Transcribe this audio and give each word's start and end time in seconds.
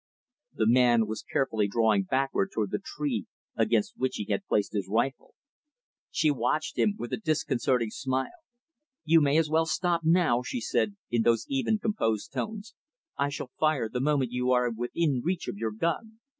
The 0.55 0.65
man 0.67 1.05
was 1.05 1.21
carefully 1.21 1.67
drawing 1.67 2.05
backward 2.05 2.49
toward 2.51 2.71
the 2.71 2.81
tree 2.83 3.27
against 3.55 3.95
which 3.97 4.15
he 4.15 4.25
had 4.31 4.47
placed 4.47 4.73
his 4.73 4.87
rifle. 4.89 5.35
She 6.09 6.31
watched 6.31 6.75
him, 6.75 6.95
with 6.97 7.13
a 7.13 7.17
disconcerting 7.17 7.91
smile. 7.91 8.31
"You 9.05 9.21
may 9.21 9.37
as 9.37 9.47
well 9.51 9.67
stop 9.67 10.01
now," 10.03 10.41
she 10.41 10.59
said, 10.59 10.95
in 11.11 11.21
those 11.21 11.45
even, 11.49 11.77
composed 11.77 12.31
tones. 12.33 12.73
"I 13.15 13.29
shall 13.29 13.51
fire, 13.59 13.87
the 13.87 13.99
moment 14.01 14.31
you 14.31 14.49
are 14.51 14.71
within 14.71 15.21
reach 15.23 15.47
of 15.47 15.57
your 15.57 15.71
gun." 15.71 16.19